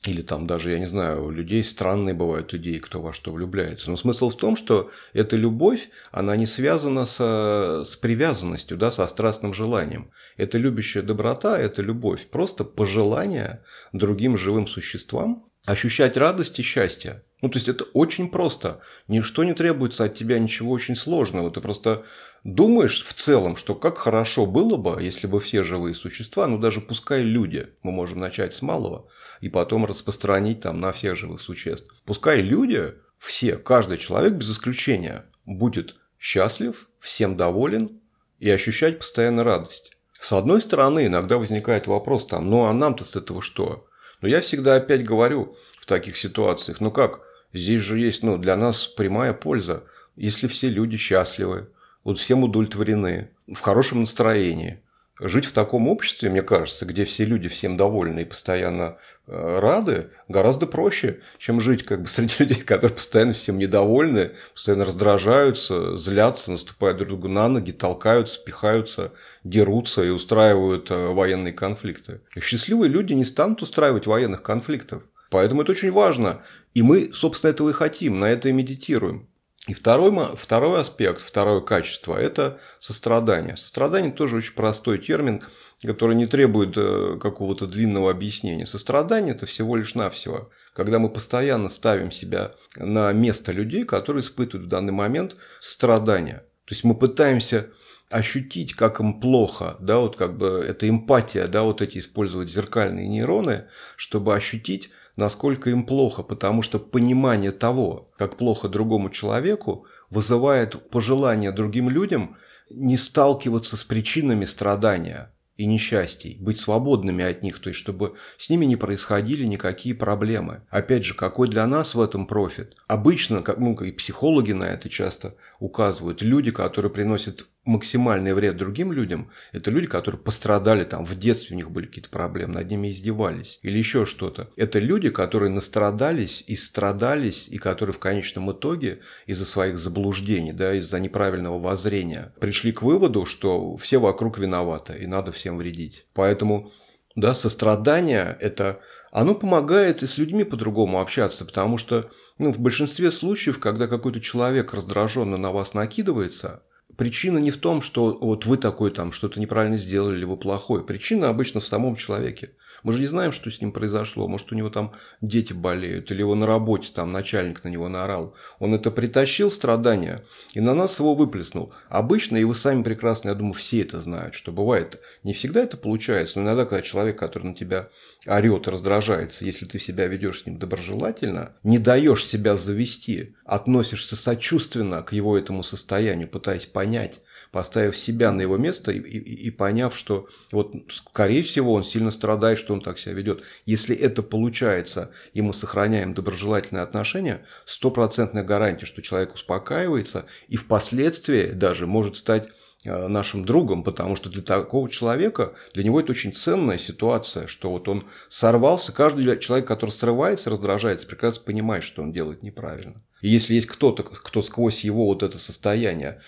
или 0.05 0.23
там 0.23 0.47
даже, 0.49 0.73
я 0.73 0.81
не 0.81 0.87
знаю, 0.87 1.25
у 1.25 1.31
людей 1.31 1.63
странные 1.63 2.15
бывают 2.15 2.53
идеи, 2.55 2.79
кто 2.79 3.01
во 3.01 3.13
что 3.13 3.33
влюбляется. 3.33 3.89
Но 3.89 3.97
смысл 3.97 4.31
в 4.31 4.37
том, 4.37 4.57
что 4.57 4.91
эта 5.13 5.37
любовь, 5.37 5.91
она 6.11 6.35
не 6.37 6.47
связана 6.47 7.07
со, 7.07 7.85
с 7.87 7.95
привязанностью, 7.97 8.77
да, 8.77 8.91
со 8.91 9.07
страстным 9.07 9.55
желанием. 9.55 10.11
Это 10.37 10.59
любящая 10.59 11.05
доброта, 11.05 11.57
это 11.57 11.83
любовь. 11.83 12.27
Просто 12.27 12.65
пожелание 12.65 13.63
другим 13.93 14.37
живым 14.37 14.67
существам 14.67 15.47
ощущать 15.65 16.17
радость 16.17 16.59
и 16.59 16.63
счастье. 16.63 17.25
Ну, 17.41 17.49
то 17.49 17.57
есть 17.57 17.69
это 17.69 17.85
очень 17.93 18.31
просто. 18.31 18.81
Ничто 19.09 19.45
не 19.45 19.55
требуется 19.55 20.05
от 20.05 20.15
тебя 20.15 20.39
ничего 20.39 20.71
очень 20.73 20.97
сложного. 20.97 21.51
Ты 21.51 21.61
просто 21.61 22.05
думаешь 22.45 23.05
в 23.05 23.13
целом, 23.15 23.57
что 23.57 23.75
как 23.75 23.99
хорошо 23.99 24.47
было 24.47 24.77
бы, 24.77 25.03
если 25.03 25.27
бы 25.27 25.41
все 25.41 25.63
живые 25.63 25.95
существа, 25.95 26.47
ну 26.47 26.59
даже 26.59 26.81
пускай 26.81 27.23
люди, 27.23 27.69
мы 27.83 27.93
можем 27.93 28.21
начать 28.21 28.55
с 28.55 28.63
малого, 28.63 29.09
и 29.41 29.49
потом 29.49 29.85
распространить 29.85 30.61
там 30.61 30.81
на 30.81 30.93
всех 30.93 31.17
живых 31.17 31.41
существ. 31.41 31.89
Пускай 32.05 32.41
люди, 32.41 32.95
все, 33.19 33.57
каждый 33.57 33.99
человек 33.99 34.35
без 34.35 34.51
исключения 34.51 35.27
будет 35.45 35.97
счастлив, 36.19 36.89
всем 37.01 37.37
доволен 37.37 38.01
и 38.39 38.51
ощущать 38.51 38.99
постоянно 38.99 39.45
радость. 39.45 39.97
С 40.21 40.33
одной 40.33 40.61
стороны, 40.61 41.07
иногда 41.07 41.39
возникает 41.39 41.89
вопрос 41.89 42.27
там, 42.27 42.49
ну 42.49 42.65
а 42.65 42.73
нам-то 42.73 43.05
с 43.05 43.17
этого 43.17 43.43
что? 43.43 43.87
Но 44.23 44.29
я 44.29 44.41
всегда 44.41 44.77
опять 44.77 45.05
говорю 45.05 45.57
в 45.79 45.85
таких 45.85 46.17
ситуациях, 46.17 46.81
ну 46.81 46.91
как, 46.91 47.21
здесь 47.53 47.83
же 47.83 47.99
есть 47.99 48.23
ну, 48.23 48.39
для 48.39 48.57
нас 48.57 48.87
прямая 48.87 49.35
польза, 49.35 49.83
если 50.17 50.47
все 50.47 50.69
люди 50.69 50.97
счастливы, 50.97 51.69
вот 52.05 52.19
всем 52.19 52.45
удовлетворены, 52.45 53.31
в 53.49 53.61
хорошем 53.61 54.01
настроении. 54.01 54.81
Жить 55.25 55.45
в 55.45 55.53
таком 55.53 55.87
обществе, 55.87 56.31
мне 56.31 56.43
кажется, 56.43 56.85
где 56.85 57.05
все 57.05 57.25
люди 57.25 57.49
всем 57.49 57.77
довольны 57.77 58.21
и 58.21 58.25
постоянно 58.25 58.99
э, 59.29 59.59
рады, 59.61 60.11
гораздо 60.27 60.67
проще, 60.67 61.21
чем 61.39 61.61
жить 61.61 61.85
как 61.85 62.03
бы 62.03 62.09
среди 62.09 62.35
людей, 62.41 62.61
которые 62.61 62.97
постоянно 62.97 63.33
всем 63.33 63.57
недовольны, 63.57 64.33
постоянно 64.53 64.85
раздражаются, 64.85 65.97
злятся, 65.97 66.51
наступают 66.51 66.99
друг 66.99 67.11
другу 67.11 67.29
на 67.29 67.49
ноги, 67.49 67.71
толкаются, 67.71 68.41
пихаются, 68.45 69.13
дерутся 69.45 70.03
и 70.03 70.09
устраивают 70.09 70.91
э, 70.91 71.07
военные 71.13 71.53
конфликты. 71.53 72.23
И 72.35 72.41
счастливые 72.41 72.91
люди 72.91 73.13
не 73.13 73.25
станут 73.25 73.63
устраивать 73.63 74.07
военных 74.09 74.43
конфликтов. 74.43 75.05
Поэтому 75.31 75.63
это 75.63 75.71
очень 75.71 75.93
важно. 75.93 76.43
И 76.75 76.83
мы, 76.83 77.13
собственно, 77.15 77.51
этого 77.51 77.71
и 77.71 77.73
хотим, 77.73 78.19
на 78.19 78.29
это 78.29 78.49
и 78.49 78.53
медитируем. 78.53 79.29
И 79.69 79.75
второй, 79.75 80.35
второй 80.35 80.81
аспект, 80.81 81.23
второе 81.23 81.61
качество– 81.61 82.17
это 82.21 82.59
сострадание. 82.81 83.57
Сострадание 83.57 84.11
тоже 84.11 84.37
очень 84.37 84.55
простой 84.55 84.99
термин, 84.99 85.43
который 85.85 86.17
не 86.17 86.27
требует 86.27 86.77
э, 86.77 87.17
какого-то 87.21 87.69
длинного 87.69 88.11
объяснения. 88.11 88.67
Сострадание– 88.67 89.35
это 89.37 89.47
всего 89.47 89.77
лишь 89.77 89.95
навсего, 89.95 90.51
когда 90.75 90.99
мы 90.99 91.11
постоянно 91.11 91.69
ставим 91.69 92.11
себя 92.11 92.55
на 92.75 93.13
место 93.13 93.53
людей, 93.53 93.85
которые 93.85 94.23
испытывают 94.23 94.67
в 94.67 94.69
данный 94.69 94.93
момент 94.93 95.37
страдания. 95.61 96.45
То 96.65 96.75
есть 96.75 96.83
мы 96.83 96.97
пытаемся 96.97 97.71
ощутить, 98.11 98.75
как 98.75 98.99
им 98.99 99.21
плохо, 99.21 99.77
да, 99.79 99.99
вот 99.99 100.17
как 100.17 100.37
бы 100.37 100.65
это 100.67 100.89
эмпатия, 100.89 101.47
да, 101.47 101.63
вот 101.63 101.83
эти 101.83 101.99
использовать 101.99 102.51
зеркальные 102.51 103.09
нейроны, 103.09 103.67
чтобы 103.97 104.35
ощутить 104.35 104.91
насколько 105.17 105.71
им 105.71 105.85
плохо, 105.85 106.23
потому 106.23 106.63
что 106.63 106.79
понимание 106.79 107.53
того, 107.53 108.11
как 108.17 108.37
плохо 108.37 108.69
другому 108.69 109.11
человеку, 109.11 109.87
вызывает 110.11 110.91
пожелание 110.91 111.53
другим 111.53 111.89
людям 111.89 112.37
не 112.71 112.97
сталкиваться 112.97 113.77
с 113.77 113.85
причинами 113.85 114.45
страдания 114.45 115.33
и 115.57 115.67
несчастий, 115.67 116.39
быть 116.41 116.59
свободными 116.59 117.25
от 117.25 117.43
них, 117.43 117.61
то 117.61 117.69
есть 117.69 117.79
чтобы 117.79 118.15
с 118.39 118.49
ними 118.49 118.65
не 118.65 118.77
происходили 118.77 119.45
никакие 119.45 119.95
проблемы. 119.95 120.63
Опять 120.71 121.05
же, 121.05 121.15
какой 121.15 121.49
для 121.49 121.67
нас 121.67 121.95
в 121.95 122.01
этом 122.01 122.27
профит? 122.27 122.75
Обычно, 122.87 123.43
как, 123.43 123.59
ну, 123.59 123.75
и 123.75 123.93
психологи 123.93 124.53
на 124.53 124.65
это 124.65 124.89
часто 124.89 125.37
указывают, 125.61 126.23
люди, 126.23 126.51
которые 126.51 126.91
приносят 126.91 127.47
максимальный 127.65 128.35
вред 128.35 128.57
другим 128.57 128.93
людям, 128.93 129.31
это 129.53 129.71
люди, 129.71 129.87
которые 129.87 130.21
пострадали 130.21 130.85
там 130.85 131.05
в 131.05 131.17
детстве, 131.19 131.55
у 131.55 131.57
них 131.57 131.71
были 131.71 131.87
какие-то 131.87 132.11
проблемы, 132.11 132.55
над 132.55 132.71
ними 132.71 132.91
издевались 132.91 133.59
или 133.63 133.79
еще 133.79 134.05
что-то. 134.05 134.49
Это 134.57 134.79
люди, 134.79 135.11
которые 135.11 135.51
настрадались 135.51 136.43
и 136.47 136.57
страдались, 136.57 137.47
и 137.49 137.59
которые 137.59 137.95
в 137.95 137.99
конечном 137.99 138.51
итоге 138.51 139.01
из-за 139.27 139.45
своих 139.45 139.79
заблуждений, 139.79 140.53
да, 140.53 140.75
из-за 140.75 140.99
неправильного 140.99 141.59
воззрения 141.59 142.35
пришли 142.41 142.73
к 142.73 142.83
выводу, 142.83 143.27
что 143.27 143.77
все 143.77 143.99
вокруг 143.99 144.39
виноваты 144.39 144.99
и 144.99 145.07
надо 145.07 145.31
всем 145.33 145.59
вредить. 145.59 146.07
Поэтому 146.15 146.71
да, 147.15 147.35
сострадание– 147.35 148.37
это 148.41 148.81
оно 149.11 149.35
помогает 149.35 150.03
и 150.03 150.07
с 150.07 150.17
людьми 150.17 150.43
по-другому 150.43 151.01
общаться, 151.01 151.45
потому 151.45 151.77
что 151.77 152.11
ну, 152.39 152.51
в 152.51 152.59
большинстве 152.59 153.11
случаев, 153.11 153.61
когда 153.61 153.87
какой-то 153.87 154.21
человек 154.21 154.73
раздраженно 154.73 155.37
на 155.37 155.53
вас 155.53 155.75
накидывается, 155.75 156.63
причина 156.97 157.39
не 157.39 157.51
в 157.51 157.57
том, 157.57 157.83
что 157.83 158.17
вот 158.21 158.47
вы 158.47 158.57
такой 158.57 158.91
там 158.91 159.13
что-то 159.13 159.41
неправильно 159.41 159.77
сделали 159.77 160.17
вы 160.17 160.37
плохой. 160.37 160.85
Причина 160.85 161.29
обычно 161.29 161.61
в 161.61 161.67
самом 161.67 161.97
человеке. 161.97 162.51
Мы 162.83 162.93
же 162.93 163.01
не 163.01 163.07
знаем, 163.07 163.33
что 163.33 163.51
с 163.51 163.61
ним 163.61 163.73
произошло. 163.73 164.29
Может, 164.29 164.53
у 164.53 164.55
него 164.55 164.71
там 164.71 164.93
дети 165.21 165.53
болеют, 165.53 166.11
или 166.11 166.21
его 166.21 166.35
на 166.35 166.47
работе 166.47 166.91
там 166.95 167.13
начальник 167.13 167.65
на 167.65 167.69
него 167.69 167.89
наорал. 167.89 168.35
Он 168.59 168.75
это 168.75 168.91
притащил, 168.91 169.51
страдания, 169.51 170.25
и 170.55 170.61
на 170.61 170.75
нас 170.75 170.99
его 170.99 171.15
выплеснул. 171.15 171.73
Обычно, 171.89 172.37
и 172.37 172.45
вы 172.45 172.55
сами 172.55 172.83
прекрасно, 172.83 173.29
я 173.29 173.35
думаю, 173.35 173.55
все 173.55 173.83
это 173.83 174.01
знают, 174.01 174.35
что 174.35 174.53
бывает. 174.53 175.01
Не 175.23 175.33
всегда 175.33 175.63
это 175.63 175.77
получается, 175.77 176.39
но 176.39 176.47
иногда, 176.47 176.65
когда 176.65 176.83
человек, 176.83 177.19
который 177.19 177.49
на 177.49 177.55
тебя 177.55 177.89
орет, 178.27 178.69
раздражается, 178.69 179.45
если 179.45 179.67
ты 179.67 179.79
себя 179.79 180.07
ведешь 180.07 180.43
с 180.43 180.47
ним 180.47 180.59
доброжелательно, 180.59 181.53
не 181.63 181.79
даешь 181.79 182.27
себя 182.27 182.57
завести, 182.57 183.35
относишься 183.45 184.17
сочувственно 184.17 185.03
к 185.03 185.13
его 185.13 185.37
этому 185.37 185.63
состоянию, 185.63 186.29
пытаясь 186.29 186.67
понять, 186.67 187.21
поставив 187.51 187.99
себя 187.99 188.33
на 188.33 188.41
его 188.41 188.57
место 188.57 188.91
и, 188.93 188.99
и, 188.99 189.47
и 189.47 189.51
поняв, 189.51 189.97
что 189.97 190.29
вот, 190.51 190.75
скорее 190.89 191.43
всего, 191.43 191.75
он 191.75 191.85
сильно 191.85 192.11
страдает, 192.11 192.59
что 192.59 192.72
он 192.73 192.81
так 192.81 192.99
себя 192.99 193.15
ведет. 193.15 193.43
Если 193.67 193.95
это 193.95 194.23
получается, 194.23 195.11
и 195.33 195.43
мы 195.43 195.53
сохраняем 195.53 196.15
доброжелательные 196.15 196.83
отношения, 196.83 197.45
стопроцентная 197.67 198.43
гарантия, 198.43 198.87
что 198.87 199.03
человек 199.03 199.35
успокаивается 199.35 200.27
и 200.49 200.57
впоследствии 200.57 201.51
даже 201.51 201.87
может 201.87 202.17
стать 202.17 202.49
э, 202.85 203.09
нашим 203.09 203.45
другом, 203.45 203.85
потому 203.85 204.17
что 204.17 204.31
для 204.31 204.43
такого 204.43 204.89
человека, 204.89 205.55
для 205.75 205.85
него 205.85 206.01
это 206.01 206.13
очень 206.13 206.33
ценная 206.33 206.79
ситуация, 206.79 207.47
что 207.47 207.71
вот 207.71 207.89
он 207.89 208.07
сорвался, 208.29 208.93
каждый 208.93 209.39
человек, 209.39 209.67
который 209.67 209.91
срывается, 209.91 210.51
раздражается, 210.51 211.07
прекрасно 211.07 211.45
понимает, 211.45 211.85
что 211.85 212.03
он 212.03 212.13
делает 212.13 212.43
неправильно. 212.43 213.03
И 213.21 213.29
если 213.29 213.55
есть 213.55 213.69
кто-то, 213.69 214.03
кто 214.03 214.43
сквозь 214.43 214.85
его 214.85 215.07
вот 215.07 215.23
это 215.23 215.39
состояние 215.39 216.21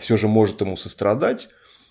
все 0.00 0.16
же 0.16 0.28
может 0.28 0.60
ему 0.60 0.76
сострадать, 0.76 1.48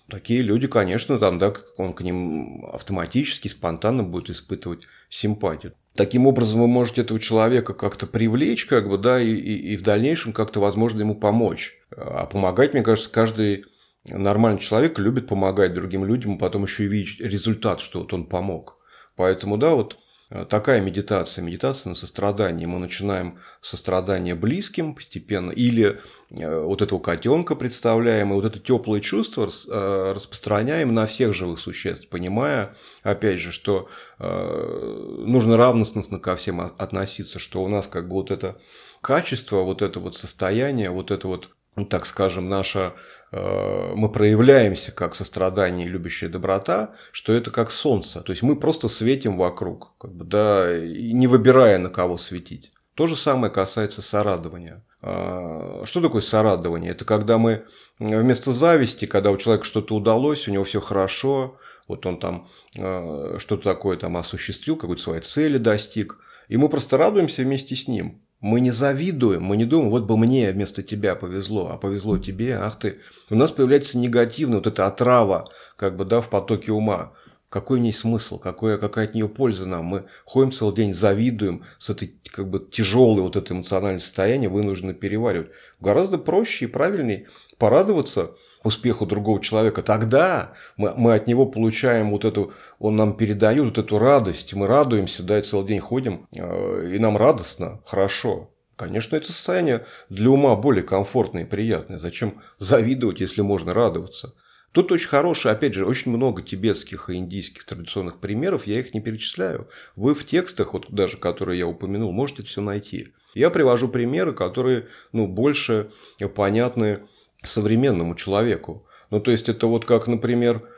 такие 0.08 0.42
люди, 0.42 0.66
конечно, 0.66 1.18
там, 1.18 1.38
да, 1.38 1.54
он 1.76 1.94
к 1.94 2.02
ним 2.02 2.64
автоматически, 2.66 3.48
спонтанно 3.48 4.02
будет 4.02 4.30
испытывать 4.30 4.84
симпатию. 5.08 5.74
Таким 5.94 6.26
образом, 6.26 6.60
вы 6.60 6.66
можете 6.66 7.00
этого 7.00 7.18
человека 7.18 7.72
как-то 7.72 8.06
привлечь, 8.06 8.66
как 8.66 8.88
бы, 8.88 8.98
да, 8.98 9.20
и, 9.20 9.30
и, 9.32 9.72
и 9.72 9.76
в 9.76 9.82
дальнейшем 9.82 10.32
как-то, 10.32 10.60
возможно, 10.60 11.00
ему 11.00 11.14
помочь. 11.14 11.74
А 11.96 12.26
помогать, 12.26 12.74
мне 12.74 12.82
кажется, 12.82 13.10
каждый 13.10 13.64
нормальный 14.08 14.60
человек 14.60 14.98
любит 14.98 15.26
помогать 15.26 15.74
другим 15.74 16.04
людям, 16.04 16.36
и 16.36 16.38
потом 16.38 16.64
еще 16.64 16.84
и 16.84 16.88
видеть 16.88 17.20
результат, 17.20 17.80
что 17.80 18.00
вот 18.00 18.12
он 18.12 18.26
помог. 18.26 18.78
Поэтому, 19.16 19.56
да, 19.56 19.74
вот 19.74 19.96
такая 20.28 20.80
медитация, 20.80 21.42
медитация 21.42 21.90
на 21.90 21.94
сострадание. 21.94 22.66
Мы 22.66 22.78
начинаем 22.78 23.38
сострадание 23.62 24.34
близким 24.34 24.94
постепенно, 24.94 25.50
или 25.50 26.00
э, 26.30 26.60
вот 26.60 26.82
этого 26.82 26.98
котенка 26.98 27.54
представляем, 27.54 28.32
и 28.32 28.34
вот 28.34 28.44
это 28.44 28.58
теплое 28.58 29.00
чувство 29.00 29.48
э, 29.48 30.12
распространяем 30.14 30.94
на 30.94 31.06
всех 31.06 31.32
живых 31.32 31.60
существ, 31.60 32.08
понимая, 32.08 32.74
опять 33.02 33.38
же, 33.38 33.52
что 33.52 33.88
нужно 34.18 35.58
равностно 35.58 36.18
ко 36.18 36.36
всем 36.36 36.60
относиться, 36.60 37.38
что 37.38 37.62
у 37.62 37.68
нас 37.68 37.86
как 37.86 38.08
бы 38.08 38.14
вот 38.14 38.30
это 38.30 38.58
качество, 39.00 39.62
вот 39.62 39.82
это 39.82 40.00
вот 40.00 40.16
состояние, 40.16 40.90
вот 40.90 41.10
это 41.10 41.28
вот, 41.28 41.50
так 41.84 42.06
скажем, 42.06 42.48
наша 42.48 42.94
Э, 43.32 43.92
мы 43.94 44.10
проявляемся 44.10 44.92
как 44.92 45.14
сострадание 45.14 45.86
и 45.86 45.90
любящая 45.90 46.30
доброта, 46.30 46.94
что 47.12 47.32
это 47.32 47.50
как 47.50 47.70
солнце. 47.70 48.20
То 48.20 48.32
есть 48.32 48.42
мы 48.42 48.56
просто 48.56 48.88
светим 48.88 49.36
вокруг, 49.36 49.94
как 49.98 50.14
бы, 50.14 50.24
да, 50.24 50.78
не 50.78 51.26
выбирая 51.26 51.78
на 51.78 51.90
кого 51.90 52.16
светить. 52.16 52.72
То 52.94 53.06
же 53.06 53.16
самое 53.16 53.52
касается 53.52 54.00
сорадования. 54.00 54.84
А, 55.02 55.82
что 55.84 56.00
такое 56.00 56.22
сорадование? 56.22 56.92
Это 56.92 57.04
когда 57.04 57.36
мы 57.36 57.66
вместо 57.98 58.52
зависти, 58.52 59.04
когда 59.06 59.30
у 59.30 59.36
человека 59.36 59.66
что-то 59.66 59.94
удалось, 59.94 60.48
у 60.48 60.52
него 60.52 60.64
все 60.64 60.80
хорошо, 60.80 61.58
вот 61.88 62.06
он 62.06 62.18
там 62.18 62.48
э, 62.78 63.36
что-то 63.38 63.64
такое 63.64 63.96
там 63.96 64.16
осуществил, 64.16 64.76
какой-то 64.76 65.02
своей 65.02 65.20
цели 65.20 65.58
достиг, 65.58 66.18
и 66.48 66.56
мы 66.56 66.68
просто 66.68 66.96
радуемся 66.96 67.42
вместе 67.42 67.76
с 67.76 67.86
ним. 67.86 68.22
Мы 68.46 68.60
не 68.60 68.70
завидуем, 68.70 69.42
мы 69.42 69.56
не 69.56 69.64
думаем, 69.64 69.90
вот 69.90 70.04
бы 70.04 70.16
мне 70.16 70.52
вместо 70.52 70.84
тебя 70.84 71.16
повезло, 71.16 71.70
а 71.72 71.78
повезло 71.78 72.16
тебе, 72.16 72.56
ах 72.56 72.78
ты. 72.78 73.00
У 73.28 73.34
нас 73.34 73.50
появляется 73.50 73.98
негативная 73.98 74.58
вот 74.58 74.68
эта 74.68 74.86
отрава, 74.86 75.48
как 75.76 75.96
бы, 75.96 76.04
да, 76.04 76.20
в 76.20 76.30
потоке 76.30 76.70
ума. 76.70 77.10
Какой 77.48 77.78
в 77.78 77.82
ней 77.82 77.92
смысл, 77.92 78.38
какое, 78.38 78.76
какая 78.76 79.06
от 79.06 79.14
нее 79.14 79.28
польза 79.28 79.66
нам? 79.66 79.84
Мы 79.84 80.04
ходим 80.24 80.50
целый 80.50 80.74
день, 80.74 80.92
завидуем, 80.92 81.64
с 81.78 81.90
этой 81.90 82.14
как 82.32 82.50
бы 82.50 82.58
тяжелой 82.58 83.22
вот 83.22 83.36
это 83.36 83.54
эмоциональное 83.54 84.00
состояние 84.00 84.50
вынуждены 84.50 84.94
переваривать. 84.94 85.50
Гораздо 85.80 86.18
проще 86.18 86.64
и 86.64 86.68
правильнее 86.68 87.28
порадоваться 87.56 88.32
успеху 88.64 89.06
другого 89.06 89.40
человека. 89.40 89.82
Тогда 89.82 90.54
мы, 90.76 90.92
мы 90.96 91.14
от 91.14 91.28
него 91.28 91.46
получаем 91.46 92.10
вот 92.10 92.24
эту, 92.24 92.52
он 92.80 92.96
нам 92.96 93.16
передает 93.16 93.64
вот 93.64 93.78
эту 93.78 93.98
радость, 93.98 94.52
мы 94.54 94.66
радуемся, 94.66 95.22
да, 95.22 95.38
и 95.38 95.42
целый 95.42 95.68
день 95.68 95.80
ходим, 95.80 96.26
э, 96.36 96.90
и 96.94 96.98
нам 96.98 97.16
радостно, 97.16 97.80
хорошо. 97.86 98.50
Конечно, 98.76 99.16
это 99.16 99.32
состояние 99.32 99.86
для 100.10 100.30
ума 100.30 100.54
более 100.56 100.82
комфортное 100.82 101.44
и 101.44 101.46
приятное. 101.46 101.98
Зачем 101.98 102.42
завидовать, 102.58 103.20
если 103.20 103.40
можно 103.40 103.72
радоваться? 103.72 104.34
Тут 104.76 104.92
очень 104.92 105.08
хорошие, 105.08 105.52
опять 105.52 105.72
же, 105.72 105.86
очень 105.86 106.12
много 106.12 106.42
тибетских 106.42 107.08
и 107.08 107.14
индийских 107.14 107.64
традиционных 107.64 108.18
примеров, 108.18 108.66
я 108.66 108.78
их 108.78 108.92
не 108.92 109.00
перечисляю. 109.00 109.70
Вы 109.96 110.14
в 110.14 110.26
текстах, 110.26 110.74
вот 110.74 110.90
даже 110.90 111.16
которые 111.16 111.58
я 111.58 111.66
упомянул, 111.66 112.12
можете 112.12 112.42
все 112.42 112.60
найти. 112.60 113.14
Я 113.32 113.48
привожу 113.48 113.88
примеры, 113.88 114.34
которые 114.34 114.88
ну, 115.12 115.28
больше 115.28 115.88
понятны 116.34 116.98
современному 117.42 118.14
человеку. 118.16 118.86
Ну, 119.08 119.18
то 119.18 119.30
есть, 119.30 119.48
это 119.48 119.66
вот 119.66 119.86
как, 119.86 120.08
например, 120.08 120.68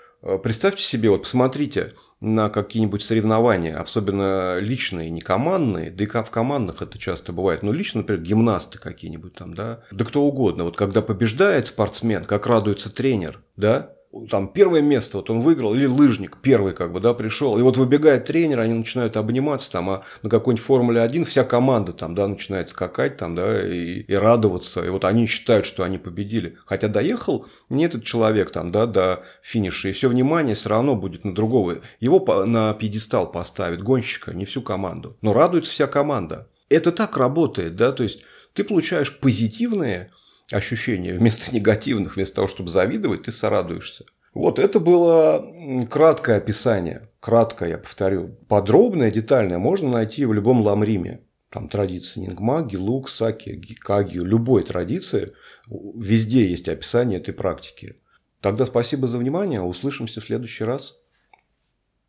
представьте 0.42 0.82
себе, 0.82 1.10
вот 1.10 1.22
посмотрите 1.22 1.94
на 2.20 2.50
какие-нибудь 2.50 3.02
соревнования, 3.02 3.80
особенно 3.80 4.58
личные, 4.58 5.10
не 5.10 5.20
командные, 5.20 5.90
да 5.90 6.04
и 6.04 6.06
в 6.06 6.30
командных 6.30 6.82
это 6.82 6.98
часто 6.98 7.32
бывает, 7.32 7.62
но 7.62 7.72
лично, 7.72 8.00
например, 8.00 8.22
гимнасты 8.22 8.78
какие-нибудь 8.78 9.34
там, 9.34 9.54
да, 9.54 9.82
да 9.92 10.04
кто 10.04 10.22
угодно. 10.22 10.64
Вот 10.64 10.76
когда 10.76 11.02
побеждает 11.02 11.68
спортсмен, 11.68 12.24
как 12.24 12.46
радуется 12.46 12.90
тренер, 12.90 13.40
да, 13.56 13.92
там 14.30 14.48
первое 14.48 14.80
место, 14.80 15.18
вот 15.18 15.30
он 15.30 15.40
выиграл, 15.40 15.74
или 15.74 15.86
лыжник 15.86 16.38
первый 16.40 16.72
как 16.72 16.92
бы, 16.92 17.00
да, 17.00 17.12
пришел, 17.12 17.58
и 17.58 17.62
вот 17.62 17.76
выбегает 17.76 18.24
тренер, 18.24 18.60
они 18.60 18.74
начинают 18.74 19.16
обниматься 19.16 19.70
там, 19.70 19.90
а 19.90 20.02
на 20.22 20.30
какой-нибудь 20.30 20.64
Формуле 20.64 21.02
1 21.02 21.24
вся 21.24 21.44
команда 21.44 21.92
там, 21.92 22.14
да, 22.14 22.26
начинает 22.26 22.70
скакать 22.70 23.18
там, 23.18 23.34
да, 23.34 23.66
и, 23.66 24.00
и 24.00 24.14
радоваться, 24.14 24.84
и 24.84 24.88
вот 24.88 25.04
они 25.04 25.26
считают, 25.26 25.66
что 25.66 25.82
они 25.82 25.98
победили, 25.98 26.56
хотя 26.64 26.88
доехал 26.88 27.46
не 27.68 27.84
этот 27.84 28.04
человек 28.04 28.50
там, 28.50 28.72
да, 28.72 28.86
до 28.86 29.24
финиша, 29.42 29.88
и 29.88 29.92
все 29.92 30.08
внимание 30.08 30.54
все 30.54 30.70
равно 30.70 30.96
будет 30.96 31.24
на 31.24 31.34
другого, 31.34 31.80
его 32.00 32.44
на 32.46 32.72
пьедестал 32.74 33.30
поставит 33.30 33.82
гонщика, 33.82 34.32
не 34.32 34.46
всю 34.46 34.62
команду, 34.62 35.16
но 35.20 35.32
радуется 35.32 35.72
вся 35.72 35.86
команда. 35.86 36.48
Это 36.70 36.92
так 36.92 37.16
работает, 37.16 37.76
да, 37.76 37.92
то 37.92 38.02
есть 38.02 38.22
ты 38.54 38.64
получаешь 38.64 39.18
позитивные 39.18 40.10
ощущения 40.52 41.14
вместо 41.14 41.54
негативных, 41.54 42.16
вместо 42.16 42.36
того, 42.36 42.48
чтобы 42.48 42.70
завидовать, 42.70 43.24
ты 43.24 43.32
сорадуешься. 43.32 44.04
Вот 44.34 44.58
это 44.58 44.78
было 44.78 45.44
краткое 45.90 46.36
описание. 46.36 47.08
Краткое, 47.20 47.70
я 47.70 47.78
повторю. 47.78 48.36
Подробное, 48.46 49.10
детальное 49.10 49.58
можно 49.58 49.90
найти 49.90 50.24
в 50.24 50.32
любом 50.32 50.60
ламриме. 50.60 51.22
Там 51.50 51.68
традиции 51.68 52.20
Нингма, 52.20 52.62
Гилук, 52.62 53.08
Саки, 53.08 53.74
Кагию, 53.80 54.24
любой 54.24 54.62
традиции. 54.62 55.32
Везде 55.68 56.46
есть 56.46 56.68
описание 56.68 57.18
этой 57.18 57.32
практики. 57.32 57.96
Тогда 58.40 58.66
спасибо 58.66 59.08
за 59.08 59.18
внимание. 59.18 59.62
Услышимся 59.62 60.20
в 60.20 60.24
следующий 60.24 60.64
раз. 60.64 60.96